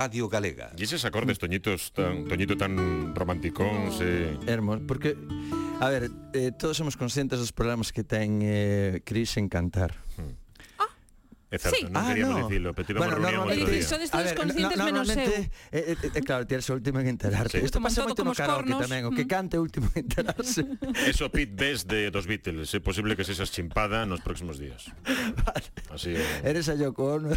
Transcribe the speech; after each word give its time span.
Radio 0.00 0.32
Galega. 0.32 0.72
E 0.72 0.80
eses 0.80 1.04
acordes, 1.04 1.36
Toñitos, 1.36 1.92
tan, 1.92 2.24
Toñito 2.24 2.56
tan 2.56 3.12
romanticóns 3.12 4.00
eh. 4.00 4.32
e... 4.32 4.48
Hermos, 4.48 4.80
porque, 4.88 5.12
a 5.76 5.92
ver, 5.92 6.08
eh, 6.32 6.56
todos 6.56 6.80
somos 6.80 6.96
conscientes 6.96 7.36
dos 7.36 7.52
problemas 7.52 7.92
que 7.92 8.00
ten 8.00 8.40
eh, 8.40 9.04
Cris 9.04 9.36
en 9.36 9.52
cantar. 9.52 10.00
Exacto, 11.50 11.78
sí. 11.78 11.86
no 11.90 11.98
ah, 11.98 12.06
queríamos 12.08 12.38
no. 12.38 12.48
decirlo, 12.48 12.74
pero 12.74 12.86
tivemos 12.86 13.08
bueno, 13.08 13.30
normalmente, 13.30 13.82
Son 13.82 14.00
estudios 14.00 14.32
conscientes 14.34 14.78
no, 14.78 14.84
menos 14.84 15.08
eh, 15.10 15.50
eh, 15.72 15.96
eh, 16.02 16.22
claro, 16.22 16.46
tienes 16.46 16.70
o 16.70 16.74
último 16.74 17.00
en 17.00 17.08
enterarte. 17.08 17.58
Sí. 17.58 17.64
Isto 17.66 17.82
pasa 17.82 18.06
moito 18.06 18.22
no 18.22 18.30
karaoke 18.30 18.70
cornos. 18.70 18.86
tamén, 18.86 19.02
o 19.02 19.10
que 19.10 19.26
mm. 19.26 19.30
cante 19.30 19.58
o 19.58 19.62
último 19.66 19.90
en 19.98 20.06
enterarse. 20.06 20.62
Eso 21.10 21.26
pit 21.26 21.50
best 21.50 21.90
de 21.90 22.14
dos 22.14 22.30
Beatles, 22.30 22.70
é 22.70 22.78
posible 22.78 23.18
que 23.18 23.26
sexas 23.26 23.50
chimpada 23.50 24.06
nos 24.06 24.22
próximos 24.22 24.62
días. 24.62 24.94
Vale. 25.42 25.66
Así 25.90 26.14
eh... 26.14 26.46
Eres 26.46 26.70
a 26.70 26.78
Yoko 26.78 27.18
Ono. 27.18 27.34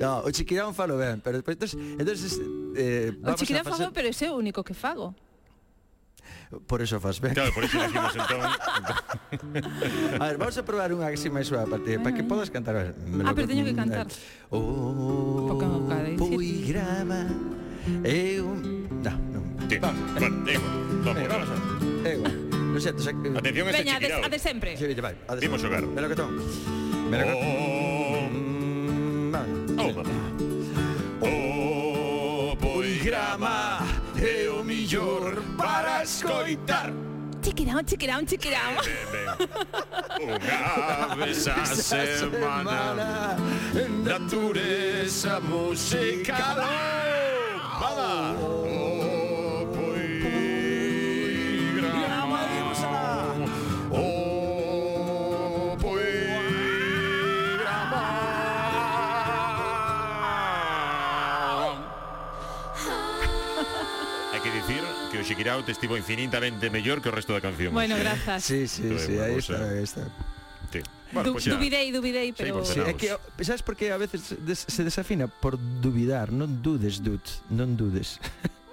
no, 0.00 0.24
o 0.24 0.30
chiquirán 0.32 0.72
falo 0.72 0.96
ben, 0.96 1.20
pero 1.20 1.36
despois 1.36 1.60
entonces, 1.60 1.76
entonces 2.00 2.40
eh, 2.80 3.12
vamos 3.20 3.36
o 3.36 3.44
chiquirán 3.44 3.68
facer... 3.68 3.84
falo, 3.84 3.92
pero 3.92 4.08
é 4.08 4.28
o 4.32 4.40
único 4.40 4.64
que 4.64 4.72
fago. 4.72 5.12
Por 6.66 6.82
eso 6.82 7.00
faz 7.00 7.20
ben. 7.20 7.34
Claro, 7.34 7.52
por 7.54 7.64
eso 7.64 7.80
decimos 7.80 8.14
entón. 8.14 8.40
a 10.20 10.26
ver, 10.26 10.36
vamos 10.36 10.58
a 10.58 10.62
probar 10.64 10.92
unha 10.92 11.08
así 11.08 11.32
máis 11.32 11.48
suave 11.48 11.64
para 11.64 11.80
ti, 11.80 11.96
para 11.96 12.12
que 12.12 12.24
podas 12.24 12.52
cantar. 12.52 12.92
Me 13.08 13.24
ah, 13.24 13.32
pero 13.32 13.48
teño 13.48 13.64
que 13.64 13.72
cantar. 13.72 14.04
Oh, 14.52 15.48
poigrama 16.20 17.24
é 18.04 18.38
un... 18.38 18.86
No, 19.02 19.12
non. 19.32 19.44
Sí. 19.68 19.78
bueno, 19.80 20.44
é 20.46 20.54
igual. 20.54 20.72
Vamos, 21.02 21.28
vamos. 21.28 21.48
É 22.04 22.10
igual. 22.14 22.34
Non 22.52 22.80
sei, 22.80 22.92
xa... 23.00 23.12
Atención 23.12 23.66
a 23.66 23.70
este 23.72 23.82
Veña, 23.84 23.96
a 23.98 24.28
de 24.28 24.38
sempre. 24.38 24.70
Sí, 24.76 24.84
vai, 25.00 25.16
a 25.28 25.34
de 25.34 25.40
sempre. 25.40 25.48
Vimos 25.48 25.60
xogar. 25.60 25.82
Melocotón. 25.82 26.30
Melocotón. 27.10 27.42
Oh, 27.42 28.28
mm, 28.28 29.34
oh, 29.76 29.90
mamá. 29.92 30.16
Oh, 31.20 32.54
poigrama. 32.60 33.81
millor 34.92 35.42
para 35.56 36.02
escoitar. 36.02 36.92
Check 37.42 37.60
it 37.60 37.68
out, 37.68 37.86
check 37.86 38.02
it 38.02 38.10
out, 38.10 38.26
check 38.26 38.44
it 38.44 38.54
out. 38.54 38.86
Unha 40.20 41.16
vez 41.16 41.48
a 41.48 41.64
semana 41.64 43.36
Natureza 44.04 45.40
musical. 45.40 46.60
Vada! 47.80 49.11
musiquirao 65.32 65.64
te 65.64 65.72
estivo 65.72 65.96
infinitamente 65.96 66.68
mellor 66.68 67.00
que 67.00 67.08
o 67.08 67.12
resto 67.12 67.32
da 67.32 67.40
canción. 67.40 67.72
Bueno, 67.72 67.96
grazas. 67.96 68.44
Sí, 68.44 68.68
sí, 68.68 68.84
Entonces, 68.84 69.06
sí, 69.08 69.18
aí 69.18 69.36
está, 69.36 69.56
eh, 69.56 69.78
aí 69.78 69.82
está. 69.82 70.04
Sí. 70.70 70.80
Bueno, 71.12 71.32
pues 71.32 71.44
ya. 71.44 71.54
dubidei, 71.56 72.32
pero 72.32 72.64
sí, 72.64 72.80
é 72.80 72.92
que 72.96 73.12
eh, 73.12 73.44
sabes 73.44 73.64
por 73.64 73.76
que 73.76 73.92
a 73.92 73.96
veces 73.96 74.36
des, 74.44 74.64
se 74.68 74.84
desafina 74.84 75.28
por 75.28 75.56
dubidar, 75.56 76.32
non 76.32 76.60
dudes, 76.60 77.00
dude, 77.00 77.24
non 77.48 77.76
dudes. 77.76 78.20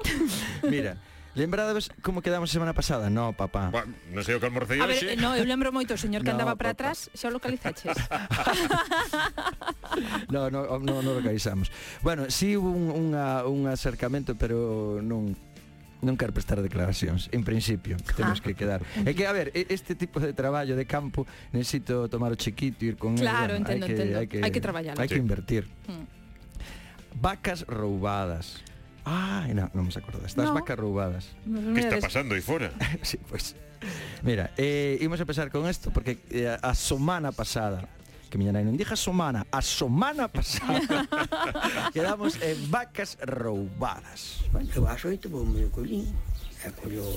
Mira, 0.64 0.96
Lembrades 1.36 1.92
como 2.02 2.22
quedamos 2.22 2.50
a 2.50 2.54
semana 2.54 2.74
pasada? 2.74 3.08
No, 3.10 3.32
papá. 3.32 3.70
Bueno, 3.72 3.94
non 4.12 4.24
sei 4.28 4.36
o 4.36 4.40
que 4.44 4.48
almorcei 4.50 4.82
A 4.82 4.90
ver, 4.90 5.00
hoxe. 5.00 5.14
eh, 5.14 5.18
no, 5.20 5.38
eu 5.38 5.46
lembro 5.48 5.72
moito 5.72 5.96
o 5.96 6.00
señor 6.00 6.26
que 6.26 6.34
No, 6.34 6.42
andaba 6.42 6.60
para 6.60 6.76
papá. 6.76 6.92
atrás, 6.92 7.08
xa 7.16 7.30
o 7.30 7.34
localizaches. 7.36 7.96
No, 10.30 10.50
no, 10.50 10.80
no, 10.80 11.02
no 11.02 11.14
localizamos. 11.14 11.72
Bueno, 12.02 12.30
si 12.30 12.54
sí, 12.54 12.58
hubo 12.58 12.70
un, 12.70 12.94
unha, 12.94 13.44
un 13.44 13.68
acercamento, 13.68 14.38
pero 14.38 15.02
non 15.02 15.34
non 16.00 16.16
quero 16.16 16.32
prestar 16.32 16.64
declaracións, 16.64 17.28
en 17.36 17.44
principio, 17.44 18.00
temos 18.16 18.40
ah. 18.40 18.44
que 18.44 18.56
quedar. 18.56 18.80
É 19.04 19.12
que, 19.12 19.28
a 19.28 19.34
ver, 19.36 19.52
este 19.54 19.96
tipo 20.00 20.24
de 20.24 20.32
traballo 20.32 20.80
de 20.80 20.88
campo 20.88 21.28
necesito 21.52 22.08
tomar 22.08 22.32
o 22.32 22.38
chiquito, 22.40 22.88
ir 22.88 22.96
con 22.96 23.20
Claro, 23.20 23.56
él, 23.56 23.64
bueno, 23.64 23.86
entendo, 23.86 23.86
hai 23.86 23.90
que, 23.90 23.96
entendo. 24.00 24.16
Hai 24.20 24.28
que, 24.28 24.40
hai 24.40 24.52
que 24.52 24.64
traballar. 24.64 24.96
Hai 24.96 25.08
sí. 25.12 25.16
que 25.16 25.22
invertir. 25.22 25.68
Mm. 25.92 26.06
Vacas 27.20 27.68
roubadas. 27.68 28.64
Ah, 29.04 29.48
no, 29.52 29.68
non 29.74 29.90
me 29.90 29.92
acordo 29.96 30.24
Estas 30.24 30.48
no. 30.48 30.56
vacas 30.56 30.78
roubadas. 30.80 31.36
Que 31.44 31.82
está 31.84 32.00
pasando 32.00 32.36
aí 32.36 32.44
fora? 32.44 32.72
sí, 33.04 33.20
pois. 33.28 33.56
Pues. 33.56 33.70
Mira, 34.24 34.52
eh, 34.58 34.98
imos 35.02 35.20
a 35.20 35.24
empezar 35.24 35.50
con 35.52 35.68
isto 35.70 35.92
porque 35.92 36.20
eh, 36.32 36.52
a 36.62 36.76
semana 36.76 37.32
pasada 37.32 37.88
que 38.30 38.38
miña 38.38 38.54
nai 38.54 38.62
non 38.62 38.78
dixa 38.78 38.94
semana, 38.94 39.42
a 39.50 39.60
semana 39.60 40.30
pasada 40.30 41.10
quedamos 41.96 42.38
en 42.38 42.56
vacas 42.70 43.18
roubadas. 43.26 44.46
Eu 44.78 44.86
ás 44.86 45.02
oito 45.10 45.34
vou 45.34 45.42
meu 45.42 45.74
colín, 45.74 46.06
e 46.62 46.70
collo 46.78 47.10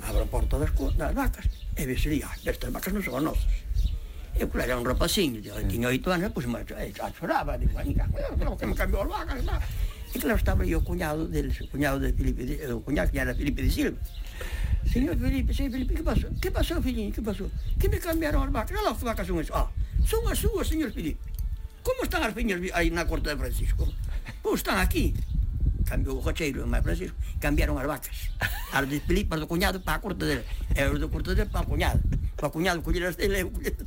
abro 0.00 0.24
a 0.24 0.28
porta 0.32 0.56
das, 0.56 0.72
das 0.96 1.12
vacas, 1.12 1.44
e 1.76 1.84
vesería, 1.84 2.32
estas 2.40 2.72
vacas 2.72 2.88
non 2.96 3.04
son 3.04 3.20
nosas. 3.20 3.52
Eu, 4.40 4.48
claro, 4.48 4.72
era 4.72 4.80
un 4.80 4.88
rapacinho, 4.88 5.44
eu 5.44 5.60
tiña 5.68 5.92
oito 5.92 6.08
anos, 6.08 6.32
pois 6.32 6.48
pues, 6.48 6.64
me 6.64 7.12
choraba, 7.12 7.60
digo, 7.60 7.76
que 8.56 8.64
me 8.64 8.72
cambiou 8.72 9.04
as 9.04 9.12
vacas, 9.12 9.44
lá. 9.44 9.60
E 10.10 10.18
claro, 10.18 10.40
estaba 10.40 10.64
eu 10.64 10.80
o 10.80 10.82
cuñado 10.82 11.28
deles, 11.28 11.60
o 11.60 11.68
cuñado 11.68 12.00
de 12.00 12.16
Felipe, 12.16 12.48
de, 12.48 12.64
o 12.72 12.80
cuñado 12.80 13.12
que 13.12 13.20
era 13.20 13.36
Felipe 13.36 13.60
de 13.60 13.70
Silva. 13.70 14.00
Señor 14.88 15.20
Felipe, 15.20 15.52
señor 15.52 15.76
Felipe, 15.76 15.92
que 15.94 16.02
pasou? 16.02 16.30
Que 16.40 16.50
pasou, 16.50 16.80
filhinho, 16.80 17.12
que 17.12 17.20
pasou? 17.20 17.52
Que 17.78 17.92
me 17.92 18.00
cambiaron 18.00 18.42
as 18.42 18.50
vacas? 18.50 18.74
Olha 18.80 18.96
as 18.96 19.04
vacas 19.04 19.28
son 19.28 19.38
esas. 19.38 19.54
Ah, 19.54 19.68
Son 20.06 20.22
as 20.28 20.38
súas, 20.38 20.66
señor 20.68 20.92
Filipe. 20.92 21.20
Como 21.82 22.04
están 22.04 22.22
as 22.22 22.36
peñas 22.36 22.60
aí 22.76 22.92
na 22.92 23.08
corte 23.08 23.32
de 23.32 23.36
Francisco? 23.36 23.88
Pois 24.44 24.60
están 24.60 24.78
aquí? 24.78 25.16
Cambiou 25.88 26.20
o 26.20 26.22
cocheiro, 26.22 26.62
máis 26.68 26.84
Francisco. 26.84 27.16
Cambiaron 27.40 27.80
as 27.80 27.88
vacas. 27.88 28.30
As 28.70 28.86
de 28.86 29.00
Filipe, 29.02 29.34
as 29.34 29.40
do 29.42 29.48
cuñado, 29.50 29.82
para 29.82 29.98
a 29.98 30.04
corte 30.04 30.22
dele. 30.22 30.44
E 30.76 30.80
os 30.86 31.00
do 31.00 31.10
corte 31.10 31.34
dele, 31.34 31.50
para 31.50 31.64
o 31.64 31.68
cuñado. 31.68 31.98
Para 32.36 32.48
o 32.48 32.52
cuñado, 32.52 32.84
coller 32.84 33.10
as 33.10 33.16
dele, 33.16 33.42
e 33.42 33.44
o 33.44 33.50
cuñado 33.50 33.82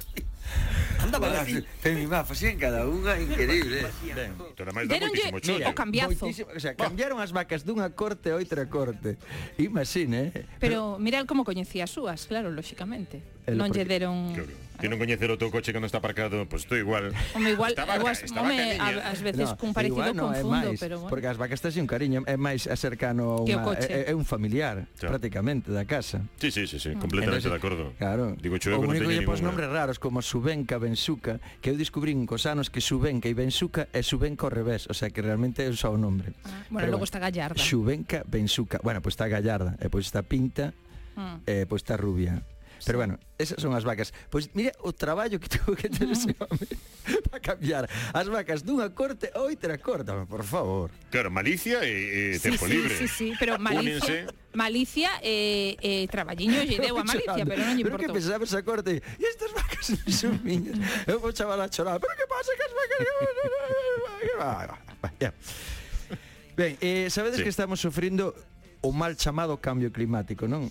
Andaba 0.99 1.27
bueno, 1.27 1.41
así. 1.41 1.65
Femimá, 1.81 2.23
en 2.23 2.57
cada 2.59 2.87
unha 2.87 3.19
increíble. 3.19 3.83
Ben, 4.15 4.31
máis 4.71 4.87
dá 4.87 4.99
moitísimo 5.03 5.39
chollo. 5.43 5.67
O 5.67 5.75
cambiazo. 5.75 6.25
O 6.27 6.59
sea, 6.59 6.75
cambiaron 6.79 7.19
as 7.19 7.35
vacas 7.35 7.67
dunha 7.67 7.91
corte 7.91 8.31
a 8.31 8.39
outra 8.39 8.63
corte. 8.71 9.19
Imagine, 9.59 10.31
eh? 10.31 10.47
Pero, 10.59 10.95
Pero 10.95 11.03
mirad 11.03 11.27
como 11.27 11.43
coñecía 11.43 11.83
as 11.83 11.91
súas, 11.91 12.23
claro, 12.27 12.51
lóxicamente. 12.55 13.19
Eh, 13.43 13.55
non 13.55 13.71
lle 13.75 13.83
deron... 13.83 14.31
Claro. 14.31 14.55
Ti 14.79 14.89
non 14.89 14.97
coñecer 14.97 15.29
o 15.29 15.37
teu 15.37 15.53
coche 15.53 15.69
cando 15.69 15.85
está 15.85 16.01
aparcado, 16.01 16.49
pois 16.49 16.49
pues 16.49 16.61
estou 16.65 16.77
igual. 16.79 17.13
Home, 17.37 17.53
igual, 17.53 17.77
esta 17.77 17.85
vaca, 17.85 18.09
esta 18.09 18.41
home, 18.41 18.79
ás 18.81 19.21
veces 19.21 19.53
no, 19.53 19.59
cun 19.59 19.71
parecido 19.75 20.01
igual, 20.01 20.17
no, 20.17 20.33
confundo, 20.33 20.73
máis, 20.73 20.79
pero 20.81 20.95
bueno. 20.97 21.11
Porque 21.13 21.27
as 21.29 21.37
vacas 21.37 21.61
teñen 21.61 21.85
un 21.85 21.89
cariño, 21.91 22.19
é 22.25 22.39
máis 22.39 22.65
cercano 22.65 23.45
uma, 23.45 23.77
é, 23.77 24.09
é 24.09 24.13
un 24.17 24.25
familiar 24.25 24.89
Xa. 24.97 25.13
prácticamente 25.13 25.69
da 25.69 25.85
casa. 25.85 26.25
Sí, 26.41 26.49
sí, 26.49 26.65
sí, 26.65 26.81
sí, 26.81 26.95
mm. 26.95 27.03
completamente 27.03 27.45
Entonces, 27.45 27.51
de 27.51 27.59
acordo. 27.59 27.83
Claro. 28.01 28.33
Digo 28.41 28.57
o 28.57 28.59
que 28.59 28.71
non 28.71 28.97
teño 28.97 29.21
pos 29.27 29.33
Pois 29.33 29.41
nombres 29.41 29.65
raros 29.65 29.97
como 29.97 30.21
Subenca, 30.21 30.77
Bensuca, 30.77 31.41
que 31.57 31.73
eu 31.73 31.75
descubrín 31.75 32.21
cos 32.29 32.45
anos 32.45 32.69
que 32.69 32.85
Subenca 32.85 33.25
e 33.25 33.33
Bensuca 33.33 33.89
é 33.89 34.05
Subenca 34.05 34.45
ao 34.45 34.53
revés, 34.53 34.85
o 34.85 34.93
sea 34.93 35.09
que 35.09 35.25
realmente 35.25 35.65
é 35.65 35.73
só 35.73 35.89
o 35.89 35.97
nombre. 35.97 36.37
Ah, 36.45 36.61
bueno, 36.69 36.85
pero, 36.85 36.91
logo 36.93 37.05
está 37.09 37.17
Gallarda. 37.17 37.57
Subenca, 37.57 38.21
Bensuca. 38.29 38.77
Bueno, 38.85 39.01
pois 39.01 39.17
pues 39.17 39.17
está 39.17 39.25
Gallarda, 39.25 39.73
e 39.81 39.89
pois 39.89 40.05
pues 40.05 40.13
está 40.13 40.21
Pinta, 40.21 40.69
mm. 41.17 41.49
e 41.49 41.65
pois 41.65 41.81
está 41.81 41.97
Rubia. 41.97 42.45
Pero 42.85 42.97
bueno, 42.97 43.19
esas 43.37 43.61
son 43.61 43.73
as 43.75 43.83
vacas. 43.83 44.13
Pois 44.29 44.49
mira 44.53 44.71
o 44.81 44.91
traballo 44.93 45.39
que 45.39 45.49
tuvo 45.57 45.75
que 45.75 45.89
ter 45.89 46.09
ese 46.09 46.35
ah. 46.39 46.47
home 46.49 46.67
para 47.29 47.39
cambiar 47.39 47.89
as 48.13 48.27
vacas 48.27 48.63
dunha 48.63 48.89
corte 48.91 49.31
a 49.33 49.41
outra 49.41 49.77
corte, 49.77 50.11
por 50.27 50.43
favor. 50.43 50.91
Claro, 51.11 51.31
malicia 51.31 51.83
e, 51.83 52.35
e 52.35 52.39
tempo 52.39 52.65
sí, 52.65 52.71
sí, 52.71 52.73
libre. 52.73 52.93
Sí, 52.97 53.07
sí, 53.07 53.27
pero 53.39 53.59
malicia, 53.59 54.27
malicia 54.53 55.09
e, 55.21 55.77
eh 55.81 56.07
traballiño 56.07 56.63
lle 56.63 56.79
deu 56.79 56.97
a 56.97 57.03
malicia, 57.11 57.43
pero 57.45 57.61
non 57.63 57.75
lle 57.75 57.83
importou. 57.83 57.99
Pero 57.99 58.11
que 58.11 58.17
pensaba 58.19 58.43
esa 58.43 58.61
corte, 58.63 58.99
e 58.99 59.25
estas 59.25 59.51
vacas 59.51 59.93
non 59.93 60.11
son 60.11 60.35
miñas. 60.43 60.77
Eu 61.07 61.19
vou 61.19 61.31
chaval 61.31 61.61
a 61.61 61.67
chorar, 61.69 61.99
pero 61.99 62.13
que 62.15 62.27
pasa 62.27 62.51
que 62.55 62.63
as 62.63 62.73
vacas... 62.73 62.83
Ben, 66.55 66.77
eh, 66.81 67.09
sabedes 67.09 67.37
sí. 67.37 67.43
que 67.43 67.49
estamos 67.49 67.79
sufrindo 67.81 68.35
o 68.81 68.91
mal 68.91 69.15
chamado 69.17 69.57
cambio 69.57 69.91
climático, 69.91 70.47
non? 70.47 70.69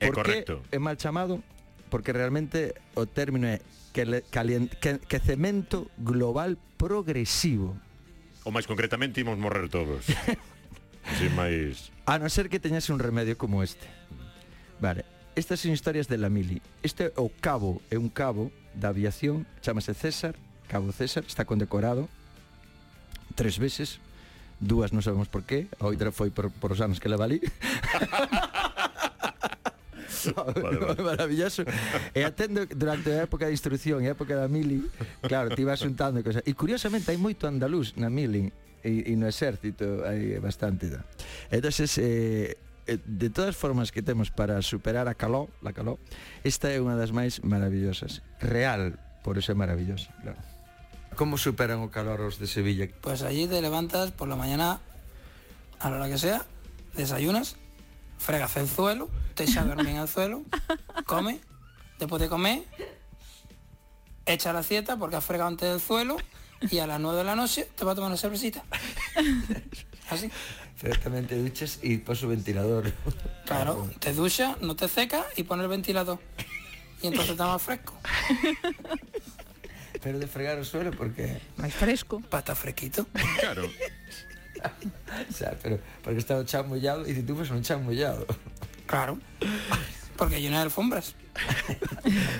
É 0.00 0.06
Por 0.08 0.22
correcto. 0.22 0.62
É 0.70 0.78
mal 0.78 0.96
chamado? 0.98 1.42
Porque 1.88 2.12
realmente 2.12 2.74
o 2.94 3.06
término 3.06 3.46
é 3.46 3.60
que, 3.92 4.04
le, 4.04 4.22
que, 4.22 4.98
que 4.98 5.18
cemento 5.18 5.90
global 5.98 6.56
progresivo. 6.76 7.76
Ou 8.44 8.52
máis 8.54 8.64
concretamente 8.64 9.20
imos 9.20 9.36
morrer 9.36 9.68
todos. 9.68 10.06
Sin 11.18 11.32
máis... 11.34 11.90
A 12.06 12.20
non 12.20 12.30
ser 12.30 12.48
que 12.52 12.62
teñase 12.62 12.92
un 12.92 13.00
remedio 13.00 13.34
como 13.34 13.64
este. 13.64 13.88
Vale. 14.78 15.04
Estas 15.34 15.60
son 15.62 15.72
historias 15.72 16.08
de 16.08 16.18
la 16.18 16.28
mili. 16.28 16.60
Este 16.82 17.14
o 17.16 17.30
cabo, 17.30 17.80
é 17.88 17.96
un 17.96 18.10
cabo 18.10 18.52
da 18.74 18.90
aviación, 18.90 19.46
chamase 19.62 19.94
César, 19.94 20.36
cabo 20.68 20.92
César, 20.92 21.24
está 21.26 21.44
condecorado 21.44 22.08
tres 23.34 23.58
veces, 23.58 23.98
dúas 24.60 24.92
non 24.92 25.00
sabemos 25.00 25.32
por 25.32 25.48
qué, 25.48 25.66
a 25.80 25.88
outra 25.88 26.12
foi 26.12 26.28
por, 26.28 26.52
por 26.52 26.76
os 26.76 26.80
anos 26.84 27.00
que 27.00 27.08
leva 27.08 27.24
ali. 27.24 27.40
vale, 30.34 30.78
vale. 30.84 31.02
maravilloso. 31.02 31.64
E 32.14 32.20
atendo 32.24 32.66
durante 32.66 33.10
a 33.12 33.24
época 33.24 33.46
de 33.46 33.52
instrucción 33.52 34.04
e 34.04 34.10
a 34.10 34.14
época 34.14 34.36
da 34.36 34.46
mili, 34.46 34.84
claro, 35.24 35.52
te 35.54 35.62
iba 35.62 35.76
juntando 35.76 36.20
cosas. 36.22 36.42
E 36.44 36.52
curiosamente 36.54 37.10
hai 37.10 37.18
moito 37.18 37.48
andaluz 37.48 37.96
na 37.96 38.12
mili 38.12 38.52
e, 38.84 39.10
e 39.10 39.12
no 39.16 39.26
exército 39.28 40.04
hai 40.04 40.38
bastante. 40.38 40.90
Da. 40.92 41.04
Entonces, 41.50 41.96
eh, 41.98 42.56
eh, 42.86 42.98
de 43.04 43.28
todas 43.30 43.56
formas 43.56 43.92
que 43.92 44.02
temos 44.02 44.30
para 44.30 44.62
superar 44.62 45.08
a 45.08 45.14
caló, 45.14 45.48
la 45.62 45.72
caló, 45.72 45.98
esta 46.44 46.72
é 46.72 46.80
unha 46.80 46.96
das 46.96 47.12
máis 47.12 47.40
maravillosas. 47.44 48.24
Real, 48.40 48.98
por 49.22 49.36
eso 49.36 49.52
é 49.52 49.56
maravillosa, 49.56 50.10
claro. 50.20 50.40
Como 51.18 51.36
superan 51.36 51.82
o 51.82 51.90
calor 51.90 52.22
os 52.22 52.38
de 52.38 52.46
Sevilla? 52.46 52.88
Pues 53.02 53.22
allí 53.26 53.46
te 53.50 53.60
levantas 53.60 54.14
por 54.14 54.30
la 54.30 54.38
mañana 54.38 54.80
a 55.80 55.90
la 55.90 55.96
hora 55.96 56.08
que 56.08 56.18
sea, 56.18 56.46
desayunas 56.94 57.56
fregas 58.20 58.56
el 58.56 58.68
suelo, 58.68 59.08
te 59.34 59.44
echas 59.44 59.58
a 59.58 59.64
dormir 59.64 59.88
en 59.88 59.96
el 59.96 60.08
suelo, 60.08 60.42
come, 61.06 61.40
después 61.98 62.20
de 62.20 62.28
comer, 62.28 62.62
echa 64.26 64.52
la 64.52 64.62
siesta 64.62 64.96
porque 64.96 65.16
has 65.16 65.24
fregado 65.24 65.48
antes 65.48 65.68
del 65.68 65.80
suelo 65.80 66.18
y 66.70 66.78
a 66.78 66.86
las 66.86 67.00
9 67.00 67.18
de 67.18 67.24
la 67.24 67.34
noche 67.34 67.68
te 67.74 67.84
vas 67.84 67.92
a 67.92 67.94
tomar 67.96 68.10
una 68.10 68.18
cervecita. 68.18 68.62
Así. 70.10 70.30
Directamente 70.82 71.36
duchas 71.36 71.78
y 71.82 71.98
paso 71.98 72.28
ventilador. 72.28 72.92
Claro, 73.46 73.90
te 73.98 74.12
duchas, 74.12 74.60
no 74.60 74.76
te 74.76 74.88
secas 74.88 75.24
y 75.36 75.42
pones 75.42 75.64
el 75.64 75.70
ventilador. 75.70 76.18
Y 77.02 77.06
entonces 77.06 77.32
está 77.32 77.46
más 77.46 77.62
fresco. 77.62 77.94
Pero 80.02 80.18
de 80.18 80.26
fregar 80.26 80.58
o 80.58 80.64
suelo 80.64 80.90
porque... 80.92 81.40
Máis 81.56 81.74
fresco. 81.74 82.20
Para 82.20 82.40
estar 82.40 82.56
fresquito. 82.56 83.06
Claro. 83.40 83.68
O 85.28 85.32
sea, 85.32 85.56
pero 85.62 85.78
porque 86.02 86.18
está 86.18 86.36
o 86.36 86.44
chan 86.44 86.68
mollado 86.68 87.04
e 87.06 87.14
se 87.14 87.22
tú 87.22 87.34
fes 87.36 87.50
un 87.50 87.62
chan 87.62 87.82
mollado. 87.84 88.26
Claro. 88.86 89.18
Porque 90.16 90.40
llena 90.40 90.58
de 90.60 90.68
alfombras. 90.68 91.14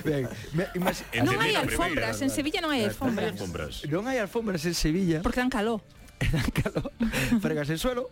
Ben, 0.05 0.29
me, 0.53 0.67
imas, 0.75 1.05
En 1.15 1.25
Non 1.25 1.39
hai 1.41 1.55
Sevilla, 1.55 1.61
alfombras, 1.65 2.17
primeira. 2.19 2.27
en 2.27 2.31
Sevilla 2.35 2.61
non 2.61 2.71
Hai 2.75 2.83
alfombras. 2.85 3.33
alfombras. 3.39 3.75
non 3.89 4.03
hai 4.11 4.19
alfombras 4.21 4.63
en 4.69 4.75
Sevilla, 4.77 5.19
Porque 5.25 5.41
dan 5.41 5.49
calor. 5.49 5.81
dan 6.35 6.51
calor, 6.53 6.93
fregas 7.41 7.71
el 7.73 7.79
suelo, 7.81 8.11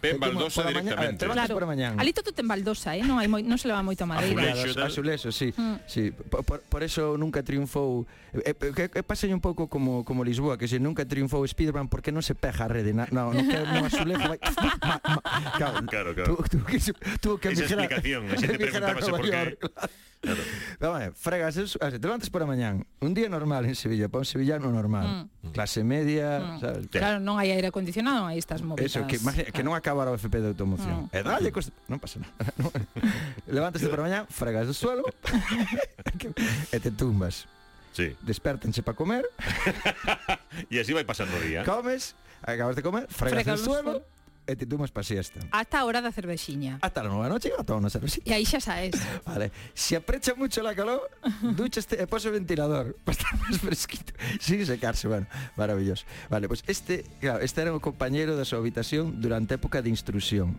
Pen 0.00 0.20
baldosa 0.20 0.68
directamente. 0.68 1.26
Ver, 1.26 1.34
claro. 1.34 1.54
por 1.54 1.66
mañán. 1.66 1.98
Alito 1.98 2.22
tú 2.22 2.32
ten 2.32 2.46
baldosa, 2.46 2.96
eh? 2.96 3.02
non, 3.02 3.16
hai 3.16 3.28
moi, 3.28 3.40
non 3.40 3.56
se 3.56 3.66
leva 3.68 3.80
moito 3.80 4.04
Madeira. 4.04 4.52
Azulexo, 4.84 5.32
sí. 5.32 5.50
Mm. 5.56 5.76
sí. 5.88 6.12
Por, 6.12 6.44
por, 6.44 6.80
eso 6.84 7.16
nunca 7.16 7.40
triunfou... 7.40 8.04
Eh, 8.36 8.52
eh, 8.52 8.72
que, 8.76 8.92
que 8.92 9.02
pasei 9.02 9.32
un 9.32 9.40
pouco 9.40 9.66
como, 9.72 10.04
como 10.04 10.20
Lisboa, 10.20 10.60
que 10.60 10.68
se 10.68 10.76
nunca 10.76 11.08
triunfou 11.08 11.40
Spiderman 11.48 11.88
porque 11.88 12.12
non 12.12 12.20
se 12.20 12.36
pega 12.36 12.66
a 12.66 12.70
rede. 12.70 12.92
Na, 12.92 13.08
no, 13.08 13.32
no, 13.32 13.40
que, 13.40 13.56
no 13.56 13.88
azulejo 13.88 14.28
vai... 14.28 14.38
ma, 14.84 15.00
ma, 15.00 15.18
claro, 15.56 15.80
claro. 15.88 16.10
claro. 16.12 16.28
Tuvo 16.44 16.64
que, 16.68 16.78
tuvo 17.18 17.34
que 17.40 17.56
Esa 17.56 17.64
explicación, 17.64 18.28
a 18.28 18.36
xente 18.36 18.60
preguntábase 18.60 19.10
por 19.10 19.24
qué. 19.24 19.32
Claro. 19.32 19.52
Claro. 20.26 20.42
Vamos 20.80 20.98
ver, 20.98 21.12
fregas, 21.14 21.54
te 21.54 21.98
levantas 21.98 22.30
por 22.30 22.42
a 22.42 22.46
mañán, 22.46 22.84
un 23.00 23.14
día 23.14 23.28
normal 23.28 23.64
en 23.64 23.76
Sevilla, 23.76 24.08
para 24.08 24.20
un 24.20 24.24
sevillano 24.24 24.72
normal, 24.72 25.30
mm. 25.42 25.48
mm. 25.48 25.52
clase 25.52 25.84
media, 25.84 26.40
mm. 26.40 26.60
sabes? 26.60 26.86
Claro, 26.90 27.22
non 27.22 27.38
hai 27.38 27.54
aire 27.54 27.70
acondicionado, 27.70 28.26
aí 28.26 28.42
estás 28.42 28.58
movidas. 28.66 28.90
Eso, 28.90 29.06
que, 29.06 29.22
claro. 29.22 29.54
que 29.54 29.62
non 29.62 29.78
acabara 29.78 30.10
o 30.10 30.18
FP 30.18 30.42
de 30.42 30.50
automoción. 30.50 31.06
Mm. 31.06 31.14
Eh, 31.14 31.22
mm. 31.22 31.26
No, 31.26 31.30
E 31.30 31.38
dalle, 31.38 31.50
costa... 31.54 31.70
non 31.86 32.02
pasa 32.02 32.18
nada. 32.18 32.34
No. 32.58 32.74
Levántate 33.46 33.86
por 33.86 34.02
a 34.02 34.04
mañán, 34.10 34.24
fregas 34.26 34.66
do 34.66 34.74
suelo, 34.74 35.06
e 36.74 36.74
eh, 36.74 36.80
te 36.82 36.90
tumbas. 36.90 37.46
Sí. 37.94 38.12
Despértense 38.26 38.82
para 38.82 38.98
comer. 38.98 39.24
e 40.72 40.82
así 40.82 40.90
vai 40.90 41.06
pasando 41.06 41.38
o 41.38 41.40
día. 41.40 41.62
Comes, 41.62 42.18
acabas 42.42 42.74
de 42.74 42.82
comer, 42.82 43.06
fregas, 43.06 43.46
fregas 43.46 43.62
do 43.62 43.64
suelo, 43.70 43.92
suelo 44.02 44.15
e 44.46 44.54
te 44.54 44.64
tumas 44.64 44.90
para 44.90 45.02
siesta. 45.02 45.40
Hasta 45.50 45.80
a 45.80 45.84
hora 45.84 46.00
da 46.00 46.14
cervexiña. 46.14 46.78
Hasta 46.80 47.02
a 47.02 47.10
nova 47.10 47.26
noche 47.26 47.50
a 47.50 47.62
unha 47.74 47.90
cervexiña. 47.90 48.22
E 48.24 48.32
aí 48.32 48.46
xa 48.46 48.62
sabes. 48.62 48.94
Vale. 49.26 49.50
Se 49.74 49.98
aprecha 49.98 50.38
mucho 50.38 50.62
la 50.62 50.72
calor, 50.72 51.02
duchaste 51.42 51.98
e 51.98 52.06
pos 52.06 52.22
o 52.24 52.30
ventilador 52.30 52.94
para 53.04 53.18
estar 53.18 53.34
máis 53.42 53.58
fresquito. 53.58 54.14
Sin 54.38 54.62
secarse, 54.62 55.10
bueno, 55.10 55.26
maravilloso. 55.58 56.06
Vale, 56.30 56.46
pois 56.46 56.62
pues 56.62 56.78
este, 56.78 57.02
claro, 57.18 57.42
este 57.42 57.66
era 57.66 57.74
o 57.74 57.82
compañeiro 57.82 58.38
da 58.38 58.46
súa 58.46 58.62
habitación 58.62 59.18
durante 59.18 59.52
a 59.52 59.58
época 59.58 59.82
de 59.82 59.90
instrusión. 59.90 60.56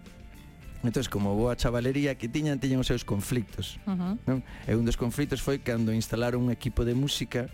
Entón, 0.83 1.03
como 1.09 1.33
boa 1.33 1.55
chavalería 1.55 2.19
que 2.19 2.27
tiñan, 2.29 2.59
tiñan 2.59 2.83
os 2.83 2.87
seus 2.87 3.07
conflictos. 3.07 3.79
Uh 3.87 3.95
-huh. 3.95 4.13
non? 4.27 4.39
E 4.67 4.75
un 4.75 4.83
dos 4.83 4.99
conflitos 4.99 5.39
foi 5.39 5.63
cando 5.63 5.95
instalaron 5.95 6.43
un 6.43 6.51
equipo 6.51 6.83
de 6.83 6.93
música 6.93 7.47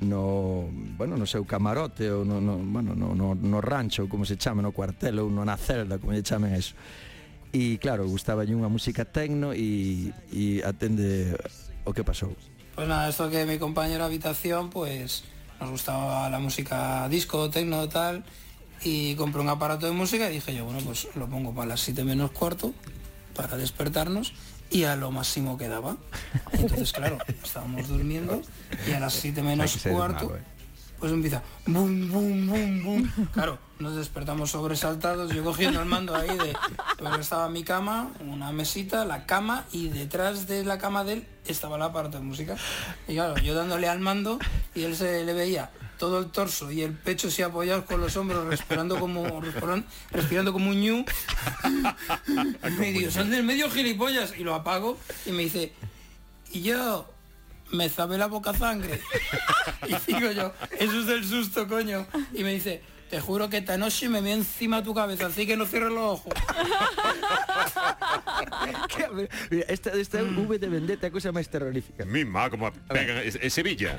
no, 0.00 0.68
bueno, 0.98 1.16
no 1.16 1.26
seu 1.26 1.44
camarote 1.46 2.10
ou 2.10 2.24
no, 2.26 2.40
no, 2.40 2.58
bueno, 2.58 2.94
no, 2.94 3.14
no, 3.14 3.34
no 3.34 3.58
rancho, 3.60 4.08
como 4.08 4.24
se 4.24 4.36
chama, 4.36 4.62
no 4.62 4.72
cuartel 4.72 5.22
ou 5.22 5.30
no 5.30 5.46
na 5.46 5.56
celda, 5.56 5.98
como 5.98 6.12
lle 6.12 6.26
chamen 6.26 6.54
eso. 6.54 6.74
E 7.54 7.78
claro, 7.78 8.02
gustaba 8.10 8.42
unha 8.42 8.66
música 8.66 9.06
tecno 9.06 9.54
e, 9.54 10.10
e 10.34 10.58
atende 10.66 11.38
o 11.86 11.94
que 11.94 12.02
pasou. 12.02 12.34
Pues 12.74 12.90
nada, 12.90 13.06
esto 13.06 13.30
que 13.30 13.46
mi 13.46 13.62
compañero 13.62 14.02
de 14.02 14.10
habitación, 14.10 14.70
pues 14.70 15.22
nos 15.60 15.70
gustaba 15.70 16.26
la 16.26 16.42
música 16.42 17.06
disco, 17.06 17.46
tecno, 17.50 17.86
tal, 17.88 18.26
y 18.82 19.14
compré 19.14 19.40
un 19.40 19.48
aparato 19.48 19.86
de 19.86 19.92
música 19.92 20.28
y 20.28 20.34
dije 20.34 20.54
yo, 20.54 20.64
bueno, 20.64 20.80
pues 20.82 21.06
lo 21.14 21.30
pongo 21.30 21.54
para 21.54 21.68
las 21.68 21.80
7 21.80 22.02
menos 22.02 22.32
cuarto 22.32 22.74
para 23.34 23.56
despertarnos 23.56 24.34
y 24.74 24.82
a 24.82 24.96
lo 24.96 25.12
máximo 25.12 25.56
que 25.56 25.68
daba. 25.68 25.96
Y 26.52 26.62
entonces, 26.62 26.92
claro, 26.92 27.16
estábamos 27.42 27.86
durmiendo 27.86 28.42
y 28.88 28.92
a 28.92 28.98
las 28.98 29.14
7 29.14 29.40
menos 29.40 29.78
cuarto, 29.88 30.34
eh. 30.34 30.42
pues 30.98 31.12
empieza, 31.12 31.42
boom, 31.64 32.10
boom, 32.10 32.46
boom, 32.48 32.84
boom. 32.84 33.28
Claro, 33.32 33.56
nos 33.78 33.94
despertamos 33.94 34.50
sobresaltados, 34.50 35.32
yo 35.32 35.44
cogiendo 35.44 35.80
el 35.80 35.86
mando 35.86 36.16
ahí 36.16 36.36
de, 36.36 36.56
pero 36.98 37.14
estaba 37.14 37.48
mi 37.48 37.62
cama, 37.62 38.10
una 38.18 38.50
mesita, 38.50 39.04
la 39.04 39.26
cama, 39.26 39.64
y 39.70 39.90
detrás 39.90 40.48
de 40.48 40.64
la 40.64 40.76
cama 40.78 41.04
de 41.04 41.12
él 41.14 41.26
estaba 41.46 41.78
la 41.78 41.92
parte 41.92 42.16
de 42.16 42.24
música. 42.24 42.56
Y 43.06 43.14
claro, 43.14 43.36
yo 43.36 43.54
dándole 43.54 43.88
al 43.88 44.00
mando 44.00 44.40
y 44.74 44.82
él 44.82 44.96
se 44.96 45.24
le 45.24 45.32
veía 45.34 45.70
todo 45.98 46.18
el 46.18 46.30
torso 46.30 46.70
y 46.70 46.82
el 46.82 46.92
pecho 46.92 47.30
se 47.30 47.44
apoyados 47.44 47.84
con 47.84 48.00
los 48.00 48.16
hombros, 48.16 48.46
respirando 48.46 48.98
como, 48.98 49.40
respirando, 49.40 49.86
respirando 50.10 50.52
como 50.52 50.70
un 50.70 50.80
ñu. 50.80 51.04
Me 52.78 52.92
digo, 52.92 53.10
son 53.10 53.30
del 53.30 53.44
medio 53.44 53.70
gilipollas. 53.70 54.36
Y 54.38 54.44
lo 54.44 54.54
apago 54.54 54.98
y 55.26 55.32
me 55.32 55.44
dice, 55.44 55.72
y 56.52 56.62
yo 56.62 57.08
me 57.72 57.88
zabe 57.88 58.18
la 58.18 58.26
boca 58.26 58.54
sangre. 58.54 59.00
Y 59.86 60.12
digo 60.12 60.30
yo, 60.32 60.52
eso 60.78 61.00
es 61.00 61.06
del 61.06 61.26
susto, 61.26 61.68
coño. 61.68 62.06
Y 62.32 62.42
me 62.42 62.54
dice, 62.54 62.82
te 63.14 63.20
juro 63.20 63.48
que 63.48 63.58
esta 63.58 63.78
noche 63.78 64.08
me 64.08 64.20
voy 64.20 64.32
encima 64.32 64.78
de 64.78 64.82
tu 64.82 64.92
cabeza, 64.92 65.26
así 65.26 65.46
que 65.46 65.56
no 65.56 65.66
cierres 65.66 65.92
los 65.92 66.18
ojos. 66.18 66.32
Mira, 69.50 69.64
esta, 69.68 69.90
esta 69.92 70.20
V 70.24 70.58
de 70.58 70.68
vendetta, 70.68 71.06
a 71.06 71.10
cousa 71.14 71.30
máis 71.30 71.46
terrorífica. 71.46 72.02
Mima, 72.02 72.50
como 72.50 72.74
pegan... 72.90 73.22
Sevilla. 73.54 73.94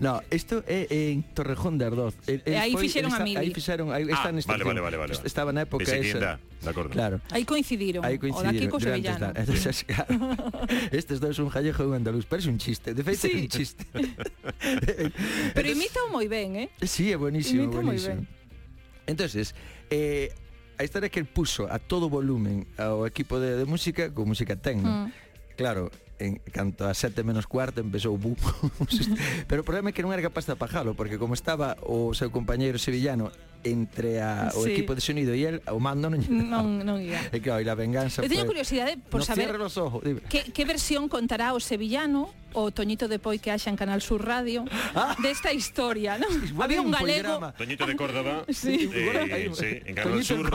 No, 0.00 0.22
isto 0.32 0.64
é 0.64 0.88
en 0.88 1.20
Torrejón 1.36 1.76
de 1.76 1.84
Ardoz. 1.92 2.16
El, 2.24 2.40
aí 2.56 2.72
fixeron 2.72 3.12
a 3.12 3.20
mili. 3.20 3.36
Aí 3.36 3.52
fixeron, 3.52 3.92
aí 3.92 4.08
está 4.08 4.28
Ah, 4.28 4.32
nesta 4.32 4.48
vale, 4.48 4.64
vale, 4.64 4.80
vale, 4.80 4.96
vale. 4.96 5.12
Estaba 5.28 5.52
na 5.52 5.68
época 5.68 5.84
esa. 5.84 6.00
ainda, 6.00 6.40
de 6.40 6.70
acordo. 6.72 6.96
Claro. 6.96 7.20
Aí 7.28 7.44
coincidiron. 7.44 8.00
Aí 8.00 8.16
O 8.16 8.16
daqui 8.16 8.32
coincidiron 8.32 8.70
co 8.72 8.78
durante 8.80 9.12
sevillano. 9.12 9.26
esta- 9.28 9.40
Entonces, 9.44 9.76
claro, 9.84 10.12
estes 10.88 11.20
dous 11.20 11.36
un 11.38 11.52
gallego 11.52 11.84
e 11.84 11.86
un 11.92 12.00
andaluz, 12.00 12.24
parece 12.24 12.48
un 12.48 12.56
chiste, 12.56 12.96
de 12.96 13.02
feito 13.04 13.28
é 13.28 13.30
Sí. 13.30 13.44
un 13.44 13.48
chiste. 13.52 13.84
Pero 15.52 15.66
imita 15.68 16.00
moi 16.08 16.24
ben, 16.32 16.56
eh? 16.56 16.68
Sí, 16.88 17.12
é 17.12 17.16
buenísimo, 17.20 17.68
Imita 17.68 17.84
moi 17.84 18.00
buenísimo. 18.00 18.24
Entonces, 19.08 19.56
eh, 19.90 20.30
a 20.78 20.84
historia 20.84 21.08
que 21.08 21.18
el 21.18 21.26
puso 21.26 21.66
a 21.66 21.80
todo 21.80 22.08
volumen 22.08 22.68
ao 22.78 23.02
equipo 23.08 23.40
de, 23.42 23.58
de 23.58 23.66
música 23.66 24.14
con 24.14 24.30
música 24.30 24.54
tecno. 24.54 24.86
Mm. 24.86 25.12
Claro, 25.58 25.90
en 26.18 26.38
canto 26.52 26.86
a 26.86 26.94
7 26.94 27.22
menos 27.22 27.46
cuarto 27.46 27.80
empezou 27.80 28.14
bu. 28.14 28.38
Pero 29.50 29.62
o 29.62 29.66
problema 29.66 29.90
é 29.90 29.92
que 29.94 30.06
non 30.06 30.14
era 30.14 30.22
capaz 30.22 30.46
de 30.46 30.54
apajalo, 30.54 30.94
porque 30.94 31.18
como 31.18 31.34
estaba 31.34 31.74
o 31.82 32.14
seu 32.14 32.30
compañeiro 32.30 32.78
sevillano 32.78 33.34
entre 33.66 34.22
a, 34.22 34.54
sí. 34.54 34.58
o 34.58 34.60
equipo 34.70 34.94
de 34.94 35.02
sonido 35.02 35.34
e 35.34 35.42
el, 35.42 35.58
o 35.66 35.82
mando 35.82 36.06
non 36.06 36.22
non, 36.30 36.86
non 36.86 37.02
ia. 37.02 37.18
E 37.34 37.42
claro, 37.42 37.58
e 37.58 37.66
la 37.66 37.74
venganza... 37.74 38.22
Eu 38.22 38.30
teño 38.30 38.46
curiosidade 38.46 38.98
por 38.98 39.22
no 39.22 39.26
saber 39.26 39.58
los 39.58 39.74
ojos, 39.78 40.02
dime. 40.06 40.22
que, 40.30 40.54
que 40.54 40.62
versión 40.62 41.10
contará 41.10 41.50
o 41.54 41.58
sevillano 41.58 42.30
o 42.52 42.70
Toñito 42.72 43.08
de 43.08 43.18
Poi 43.18 43.38
que 43.38 43.50
haxa 43.50 43.70
en 43.70 43.76
Canal 43.76 44.00
Sur 44.00 44.24
Radio 44.24 44.64
ah. 44.94 45.14
desta 45.20 45.52
historia, 45.52 46.16
non? 46.16 46.30
Había 46.58 46.80
un 46.80 46.90
galego 46.90 47.38
poligrama. 47.38 47.52
Toñito 47.52 47.84
de 47.86 47.96
Córdoba. 47.96 48.44
sí. 48.52 48.90
Eh, 48.92 49.50
sí, 49.52 49.82
en 49.84 49.94
Canal 49.94 50.24
Toñito 50.24 50.34
Sur. 50.34 50.46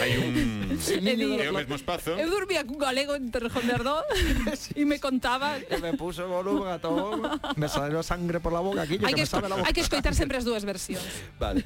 Hai 0.00 0.12
un 0.20 0.78
sí, 0.84 1.00
é 1.00 1.48
o 1.48 1.56
mesmo 1.56 1.74
espazo. 1.76 2.16
Eu 2.18 2.28
dormía 2.28 2.64
cun 2.64 2.78
galego 2.78 3.16
en 3.16 3.30
Torrejón 3.30 3.64
de 3.66 3.72
Ardón 3.72 4.04
e 4.74 4.82
me 4.90 5.00
contaba 5.00 5.58
que 5.60 5.78
me 5.78 5.96
puso 5.96 6.28
volumen 6.28 6.68
a 6.68 6.78
todo, 6.78 7.18
me 7.56 7.68
salió 7.68 8.02
sangre 8.02 8.40
por 8.40 8.52
la 8.52 8.60
boca 8.60 8.82
aquí, 8.82 9.00
hay 9.00 9.14
que, 9.14 9.14
que 9.14 9.24
me 9.24 9.26
sabe 9.26 9.48
la 9.48 9.56
boca. 9.56 9.68
Hai 9.68 9.74
que 9.74 9.84
escoitar 9.84 10.12
sempre 10.12 10.36
as 10.38 10.44
dúas 10.44 10.64
versións. 10.66 11.06
Vale. 11.40 11.64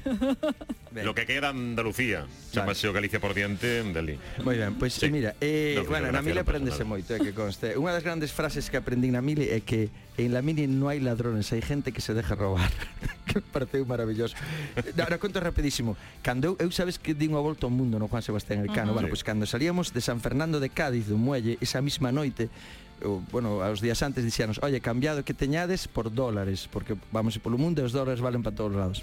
Ben. 0.91 1.03
Lo 1.05 1.13
que 1.13 1.27
queda 1.27 1.49
Andalucía, 1.51 2.25
xa 2.53 2.63
vale. 2.63 2.79
Galicia 2.87 3.19
por 3.19 3.35
diante, 3.35 3.83
deli. 3.83 4.15
Moi 4.41 4.55
ben, 4.55 4.79
pois 4.79 4.95
pues, 4.95 5.03
sí. 5.03 5.11
mira, 5.11 5.35
eh, 5.41 5.75
no, 5.77 5.85
bueno, 5.85 6.09
na 6.11 6.23
mí 6.23 6.31
le 6.31 6.41
aprendese 6.41 6.87
moito, 6.87 7.13
eh, 7.13 7.19
que 7.19 7.35
conste. 7.35 7.75
Unha 7.75 7.91
das 7.91 8.01
grandes 8.05 8.31
frases 8.31 8.71
que 8.71 8.79
aprendín 8.79 9.16
la 9.17 9.21
mili 9.21 9.49
es 9.49 9.63
que 9.63 9.89
en 10.17 10.31
la 10.31 10.43
mili 10.43 10.67
no 10.67 10.89
hay 10.89 10.99
ladrones, 10.99 11.51
hay 11.51 11.61
gente 11.61 11.91
que 11.91 12.01
se 12.01 12.13
deja 12.13 12.35
robar. 12.35 12.69
que 13.25 13.41
parece 13.41 13.83
maravilloso. 13.83 14.35
Eh, 14.75 14.93
ahora 15.01 15.17
conto 15.17 15.39
rapidísimo. 15.39 15.97
Cando 16.21 16.53
eu, 16.53 16.53
eu 16.61 16.69
sabes 16.69 17.01
que 17.01 17.17
din 17.17 17.33
a 17.33 17.41
volta 17.41 17.65
ao 17.65 17.73
mundo, 17.73 17.97
no 17.97 18.05
Juan 18.05 18.21
Sebastián 18.21 18.61
Elcano. 18.61 18.93
Uh 18.93 18.93
-huh. 18.93 18.93
Bueno, 18.93 19.09
pois 19.09 19.25
pues, 19.25 19.27
cando 19.27 19.49
salíamos 19.49 19.89
de 19.89 20.01
San 20.05 20.21
Fernando 20.21 20.61
de 20.61 20.69
Cádiz 20.69 21.09
do 21.09 21.17
Muelle, 21.17 21.57
esa 21.65 21.81
misma 21.81 22.13
noite, 22.13 22.53
o, 23.01 23.25
bueno, 23.33 23.65
aos 23.65 23.81
días 23.81 24.05
antes 24.05 24.21
dixíanos, 24.21 24.61
"Oye, 24.61 24.77
cambiado 24.85 25.25
que 25.25 25.33
teñades 25.33 25.89
por 25.89 26.13
dólares, 26.13 26.69
porque 26.69 26.93
vamos 27.09 27.41
polo 27.41 27.57
mundo 27.57 27.81
e 27.81 27.89
os 27.89 27.93
dólares 27.93 28.21
valen 28.21 28.45
para 28.45 28.53
todos 28.53 28.77
lados." 28.77 29.01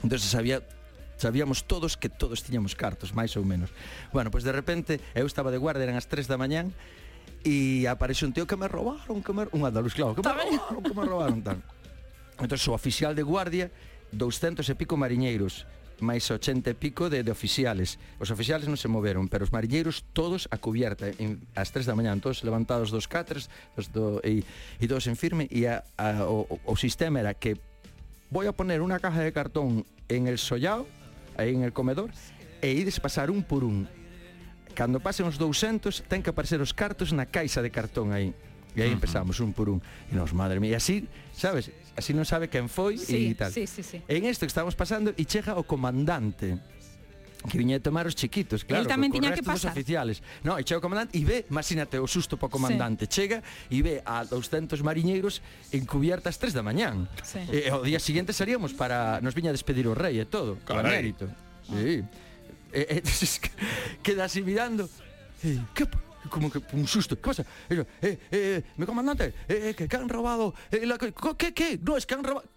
Entonces 0.00 0.24
sabía 0.32 0.64
sabíamos 1.20 1.68
todos 1.68 2.00
que 2.00 2.08
todos 2.08 2.40
tiñamos 2.40 2.72
cartos, 2.72 3.12
máis 3.12 3.36
ou 3.36 3.44
menos. 3.44 3.68
Bueno, 4.08 4.32
pois 4.32 4.40
pues 4.40 4.48
de 4.48 4.56
repente 4.56 4.92
eu 5.12 5.28
estaba 5.28 5.52
de 5.52 5.60
guarda, 5.60 5.84
eran 5.84 6.00
as 6.00 6.08
3 6.08 6.28
da 6.28 6.40
mañán, 6.40 6.72
e 7.44 7.84
aparece 7.86 8.24
un 8.24 8.32
tío 8.32 8.48
que 8.48 8.56
me 8.56 8.66
robaron, 8.66 9.22
que 9.22 9.32
me... 9.36 9.44
un 9.52 9.62
andaluz, 9.68 9.92
claro, 9.92 10.16
que 10.16 10.24
me 10.24 10.32
robaron, 10.32 10.82
que 10.82 10.94
me 10.96 11.04
robaron 11.04 11.38
tal. 11.44 11.60
Entón, 12.40 12.58
o 12.58 12.72
oficial 12.72 13.14
de 13.14 13.22
guardia, 13.22 13.70
200 14.16 14.64
e 14.64 14.74
pico 14.74 14.96
mariñeiros, 14.96 15.68
máis 16.00 16.26
80 16.26 16.72
e 16.72 16.74
pico 16.74 17.06
de, 17.12 17.22
de 17.22 17.30
oficiales. 17.30 18.00
Os 18.18 18.32
oficiales 18.32 18.66
non 18.66 18.80
se 18.80 18.88
moveron, 18.88 19.28
pero 19.28 19.46
os 19.46 19.52
mariñeiros 19.52 20.02
todos 20.16 20.48
a 20.50 20.58
cubierta, 20.58 21.12
en, 21.20 21.44
as 21.54 21.70
3 21.70 21.86
da 21.86 21.94
mañán, 21.94 22.18
todos 22.18 22.42
levantados 22.42 22.90
dos 22.90 23.06
catres, 23.06 23.52
dos 23.76 23.92
do, 23.92 24.18
e, 24.24 24.42
e 24.80 24.84
todos 24.88 25.06
en 25.06 25.14
firme, 25.14 25.46
e 25.52 25.68
a, 25.68 25.84
a, 26.00 26.26
o, 26.26 26.48
o 26.48 26.74
sistema 26.74 27.22
era 27.22 27.36
que 27.36 27.60
voy 28.32 28.48
a 28.48 28.56
poner 28.56 28.82
una 28.82 28.98
caja 28.98 29.20
de 29.20 29.30
cartón 29.30 29.86
en 30.08 30.26
el 30.26 30.40
sollao, 30.40 30.88
aí 31.36 31.54
en 31.54 31.62
el 31.62 31.76
comedor, 31.76 32.10
e 32.64 32.72
ides 32.72 32.98
pasar 32.98 33.30
un 33.30 33.44
por 33.44 33.62
un 33.62 33.86
Cando 34.74 34.98
pasen 35.00 35.24
os 35.30 35.38
200, 35.38 36.04
ten 36.10 36.20
que 36.20 36.28
aparecer 36.34 36.58
os 36.58 36.74
cartos 36.74 37.14
na 37.14 37.24
caixa 37.30 37.62
de 37.62 37.70
cartón 37.70 38.10
aí. 38.10 38.34
E 38.74 38.82
aí 38.82 38.90
empezamos 38.90 39.38
un 39.38 39.54
por 39.54 39.70
un. 39.70 39.78
E 40.10 40.18
nos, 40.18 40.34
madre 40.34 40.58
mía, 40.58 40.82
así, 40.82 41.06
sabes, 41.30 41.70
así 41.94 42.10
non 42.10 42.26
sabe 42.26 42.50
quen 42.50 42.66
foi 42.66 42.98
sí, 42.98 43.30
e 43.30 43.38
tal. 43.38 43.54
Sí, 43.54 43.70
sí, 43.70 43.86
sí. 43.86 44.02
En 44.10 44.26
isto 44.26 44.42
que 44.42 44.50
estamos 44.50 44.74
pasando 44.74 45.14
e 45.14 45.22
chega 45.24 45.54
o 45.54 45.62
comandante 45.62 46.58
que 47.44 47.60
viña 47.60 47.76
a 47.76 47.82
tomar 47.84 48.08
os 48.08 48.16
chiquitos, 48.16 48.64
claro, 48.64 48.82
El 48.82 48.88
tamén 48.88 49.12
co, 49.12 49.20
tiña 49.20 49.30
que 49.36 49.44
pasar. 49.44 49.70
oficiales. 49.70 50.24
No, 50.42 50.56
e 50.58 50.64
chega 50.64 50.80
o 50.80 50.84
comandante 50.84 51.14
e 51.14 51.22
ve, 51.22 51.44
imagínate 51.46 52.00
o 52.00 52.08
susto 52.08 52.34
para 52.34 52.48
o 52.48 52.52
comandante, 52.56 53.06
sí. 53.06 53.20
chega 53.20 53.46
e 53.70 53.78
ve 53.78 54.02
a 54.02 54.24
200 54.26 54.74
mariñeiros 54.82 55.38
encubiertas 55.70 56.40
3 56.40 56.56
da 56.56 56.64
mañán. 56.66 57.06
Sí. 57.22 57.44
E 57.52 57.70
ao 57.70 57.84
día 57.84 58.00
seguinte 58.02 58.34
seríamos 58.34 58.74
para 58.74 59.22
nos 59.22 59.36
viña 59.38 59.52
a 59.52 59.56
despedir 59.56 59.86
o 59.86 59.94
rei 59.94 60.18
e 60.18 60.26
todo, 60.26 60.58
Carai. 60.66 60.98
mérito. 60.98 61.30
Ah. 61.70 61.78
Sí. 61.78 62.02
Ah. 62.02 62.33
E, 62.74 62.86
entonces, 62.98 63.40
queda 64.02 64.24
así 64.24 64.42
mirando. 64.42 64.88
Eh, 65.42 65.58
Como 66.30 66.50
que 66.50 66.58
un 66.72 66.88
susto. 66.88 67.16
¿Qué 67.16 67.22
pasa? 67.22 67.44
Yo, 67.68 67.82
eh, 68.02 68.18
eh, 68.32 68.62
mi 68.76 68.86
comandante, 68.86 69.26
eh, 69.46 69.70
eh, 69.70 69.74
que, 69.76 69.86
que 69.86 69.96
han 69.96 70.08
robado. 70.08 70.54
eh, 70.72 70.86
la- 70.86 70.98
¿Qué? 70.98 71.52
¿Qué? 71.54 71.78
No, 71.82 71.96
es 71.96 72.06
que 72.06 72.14
han 72.14 72.24
robado. 72.24 72.48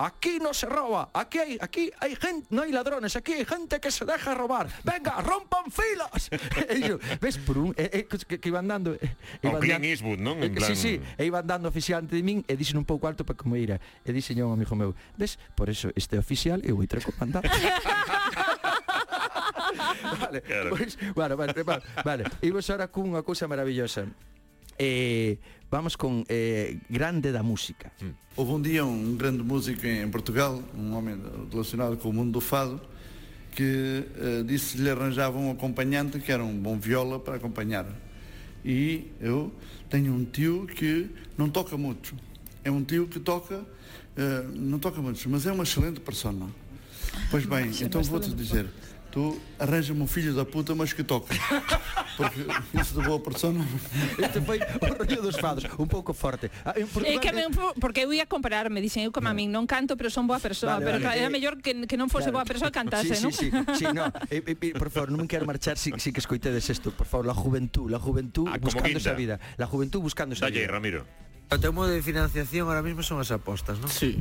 Aquí 0.00 0.38
no 0.38 0.54
se 0.54 0.66
roba, 0.66 1.10
aquí 1.12 1.38
hay, 1.40 1.58
aquí 1.60 1.90
hay 1.98 2.14
gente, 2.14 2.46
no 2.50 2.62
hay 2.62 2.70
ladrones, 2.70 3.16
aquí 3.16 3.32
hay 3.32 3.44
gente 3.44 3.80
que 3.80 3.90
se 3.90 4.04
deja 4.04 4.32
robar. 4.32 4.68
Venga, 4.84 5.20
rompan 5.20 5.64
filas. 5.74 6.30
e 6.70 6.78
yo, 6.86 7.00
ves, 7.20 7.36
por 7.36 7.58
un, 7.58 7.74
eh, 7.76 7.90
eh, 7.92 8.06
que, 8.06 8.38
que 8.38 8.48
iban 8.48 8.68
dando... 8.68 8.94
Eh, 8.94 9.00
iban 9.42 9.58
dando- 9.58 9.84
Eastwood? 9.88 10.20
En 10.22 10.54
Eh, 10.56 10.60
Sí, 10.70 10.76
sí, 10.76 11.00
e 11.18 11.24
iban 11.26 11.44
dando 11.44 11.66
oficial 11.68 12.06
ante 12.06 12.22
min 12.22 12.44
e 12.46 12.54
dixen 12.54 12.78
un 12.78 12.86
pouco 12.86 13.10
alto 13.10 13.26
para 13.26 13.34
como 13.34 13.58
ira. 13.58 13.82
E 14.06 14.14
dixen 14.14 14.38
un 14.46 14.54
amigo 14.54 14.78
meu, 14.78 14.94
ves, 15.18 15.34
por 15.58 15.66
eso 15.66 15.90
este 15.98 16.14
oficial 16.14 16.62
eu 16.62 16.78
outra 16.78 17.02
comandante. 17.02 17.50
vale, 20.20 20.40
Claro. 20.42 20.70
pois, 20.70 20.96
bueno, 21.14 21.36
vale, 21.36 21.52
vale, 21.64 21.82
vale. 22.04 22.24
Imos 22.42 22.68
ahora 22.70 22.88
cunha 22.88 23.22
cousa 23.22 23.46
maravillosa. 23.48 24.06
Eh, 24.78 25.38
vamos 25.70 25.96
con 25.96 26.24
eh, 26.28 26.78
grande 26.88 27.32
da 27.32 27.42
música. 27.42 27.90
Houve 28.36 28.52
um 28.52 28.62
dia 28.62 28.84
um 28.84 29.16
grande 29.16 29.42
músico 29.42 29.84
em 29.86 30.08
Portugal, 30.10 30.62
um 30.76 30.94
homem 30.94 31.20
relacionado 31.50 31.96
com 31.96 32.10
o 32.10 32.12
mundo 32.12 32.32
do 32.32 32.40
fado, 32.40 32.80
que 33.52 34.04
eh, 34.16 34.42
disse 34.46 34.76
que 34.76 34.82
lhe 34.82 34.90
arranjava 34.90 35.36
um 35.36 35.50
acompanhante 35.50 36.20
que 36.20 36.30
era 36.30 36.44
um 36.44 36.56
bom 36.56 36.78
viola 36.78 37.18
para 37.18 37.34
acompanhar. 37.36 37.86
E 38.64 39.10
eu 39.20 39.52
tenho 39.90 40.12
um 40.12 40.24
tio 40.24 40.66
que 40.66 41.10
não 41.36 41.48
toca 41.48 41.76
muito. 41.76 42.14
É 42.62 42.70
um 42.70 42.84
tio 42.84 43.08
que 43.08 43.18
toca, 43.18 43.64
eh, 44.16 44.44
não 44.54 44.78
toca 44.78 45.02
muito, 45.02 45.28
mas 45.28 45.44
é 45.46 45.50
uma 45.52 45.64
excelente 45.64 45.98
persona. 46.00 46.46
Pois 47.30 47.44
bem, 47.46 47.70
então 47.80 48.02
vou-te 48.02 48.32
dizer, 48.32 48.66
tu 49.10 49.40
arranja-me 49.58 50.02
um 50.02 50.06
filho 50.06 50.34
da 50.34 50.44
puta, 50.44 50.74
mas 50.74 50.92
que 50.92 51.02
toca. 51.02 51.34
Porque 52.16 52.40
isso 52.74 53.00
de 53.00 53.06
boa 53.06 53.20
persona. 53.20 53.64
Este 54.18 54.40
foi 54.40 54.58
o 54.58 55.02
Río 55.02 55.22
dos 55.22 55.36
Fados, 55.36 55.64
um 55.78 55.86
pouco 55.86 56.12
forte. 56.12 56.50
Ah, 56.64 56.74
é 56.76 57.18
que 57.18 57.32
mim, 57.32 57.46
porque 57.80 58.00
eu 58.00 58.12
ia 58.12 58.26
comparar, 58.26 58.68
me 58.70 58.80
dizem, 58.80 59.04
eu 59.04 59.12
como 59.12 59.28
a 59.28 59.34
min 59.34 59.48
non 59.48 59.66
canto, 59.66 59.96
pero 59.96 60.10
son 60.10 60.26
boa 60.26 60.40
persoa, 60.40 60.78
vale, 60.78 60.84
pero 60.84 60.98
vale. 60.98 61.18
era 61.18 61.30
mellor 61.30 61.58
que, 61.62 61.86
que 61.86 61.96
non 61.96 62.10
fose 62.10 62.30
claro. 62.30 62.42
boa 62.42 62.46
persoa 62.46 62.70
cantase, 62.70 63.14
sí, 63.14 63.22
non? 63.22 63.32
Sí, 63.32 63.48
sí, 63.50 63.74
sí, 63.80 63.86
no, 63.94 64.10
eh, 64.34 64.42
eh, 64.42 64.56
eh, 64.58 64.74
por 64.74 64.90
favor, 64.90 65.14
non 65.14 65.24
me 65.24 65.28
quero 65.30 65.46
marchar 65.46 65.78
sin, 65.78 65.96
sin 66.02 66.12
que 66.12 66.20
escoitedes 66.20 66.66
isto, 66.68 66.90
por 66.90 67.06
favor, 67.06 67.24
la 67.24 67.34
juventud, 67.34 67.86
la 67.86 68.02
juventud 68.02 68.50
ah, 68.50 68.58
buscando 68.58 68.98
esa 68.98 69.14
vida, 69.14 69.38
la 69.56 69.66
juventud 69.66 70.02
buscando 70.02 70.34
esa 70.34 70.50
vida. 70.50 70.66
Ramiro. 70.68 71.06
O 71.48 71.56
teu 71.56 71.72
modo 71.72 71.88
de 71.88 72.04
financiación 72.04 72.68
ahora 72.68 72.84
mismo 72.84 73.00
son 73.00 73.24
as 73.24 73.32
apostas, 73.32 73.80
non? 73.80 73.88
Sí. 73.88 74.20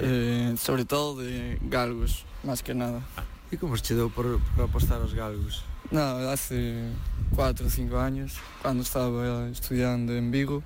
Eh, 0.00 0.54
sobre 0.56 0.84
todo 0.84 1.20
de 1.20 1.58
galgos, 1.62 2.24
más 2.44 2.62
que 2.62 2.74
nada. 2.74 3.02
E 3.50 3.56
como 3.56 3.76
se 3.76 3.94
deu 3.94 4.08
por, 4.08 4.40
por 4.56 4.64
apostar 4.64 5.00
aos 5.00 5.12
galgos? 5.12 5.62
No, 5.90 6.16
hace 6.32 6.88
cuatro 7.34 7.66
o 7.66 7.70
cinco 7.70 7.98
años, 7.98 8.40
cuando 8.62 8.82
estaba 8.82 9.48
estudiando 9.48 10.16
en 10.16 10.30
Vigo, 10.30 10.62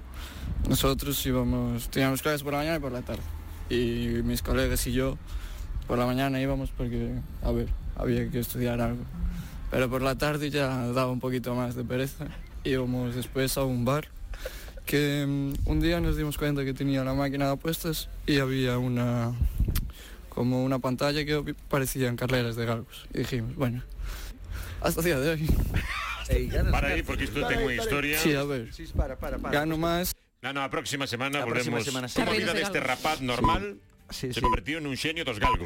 nosotros 0.69 1.19
íbamos, 1.27 1.91
teníamos 1.91 2.23
clases 2.23 2.45
por 2.45 2.53
la 2.53 2.59
mañana 2.61 2.77
y 2.77 2.81
por 2.81 2.93
la 2.93 3.03
tarde. 3.03 3.23
Y 3.69 4.23
mis 4.23 4.43
colegas 4.43 4.87
y 4.87 4.93
yo, 4.93 5.19
por 5.89 5.99
la 5.99 6.07
mañana 6.07 6.41
íbamos 6.41 6.71
porque, 6.71 7.19
a 7.43 7.51
ver, 7.51 7.69
había 7.97 8.31
que 8.31 8.39
estudiar 8.39 8.81
algo. 8.81 9.03
Pero 9.71 9.91
por 9.91 10.03
la 10.03 10.15
tarde 10.15 10.51
ya 10.51 10.87
daba 10.93 11.11
un 11.11 11.19
poquito 11.19 11.57
más 11.57 11.75
de 11.75 11.83
pereza. 11.83 12.27
Íbamos 12.63 13.17
después 13.17 13.59
a 13.59 13.65
un 13.65 13.85
bar 13.85 14.07
que 14.87 15.27
mm, 15.27 15.69
un 15.69 15.81
día 15.81 16.01
nos 16.01 16.17
dimos 16.17 16.39
cuenta 16.39 16.65
que 16.65 16.73
tenía 16.73 17.03
la 17.05 17.13
máquina 17.13 17.47
de 17.47 17.53
apuestas 17.53 18.09
y 18.27 18.39
había 18.39 18.79
una 18.79 19.35
como 20.31 20.63
una 20.65 20.79
pantalla 20.79 21.25
que 21.25 21.55
parecían 21.69 22.15
carreras 22.17 22.57
de 22.57 22.67
galgos. 22.67 23.07
Y 23.13 23.19
dijimos, 23.19 23.57
bueno, 23.57 23.83
hasta 24.81 25.01
el 25.01 25.07
día 25.07 25.19
de 25.19 25.31
hoy. 25.31 25.51
Para 26.71 26.89
aí, 26.89 27.03
porque 27.03 27.25
isto 27.25 27.39
ten 27.47 27.63
unha 27.63 27.79
historia. 27.79 28.19
Sí, 28.19 28.35
a 28.35 28.43
ver, 28.43 28.67
Sí, 28.75 28.91
para, 28.91 29.15
para, 29.15 29.39
para. 29.39 29.55
gano 29.63 29.79
más. 29.79 30.11
No, 30.43 30.51
no, 30.51 30.59
a 30.59 30.69
próxima 30.69 31.07
semana 31.07 31.47
volvemos 31.47 31.71
próxima 31.71 31.81
semana, 31.87 32.07
sí. 32.11 32.19
como 32.19 32.35
a 32.35 32.35
vida 32.35 32.51
de 32.51 32.67
galgos. 32.67 32.83
rapaz 32.83 33.23
normal 33.23 33.79
Sí, 34.11 34.31
se 34.35 34.39
sí. 34.39 34.43
convertiu 34.43 34.83
nun 34.83 34.99
xenio 34.99 35.23
dos 35.23 35.39
galgos. 35.39 35.63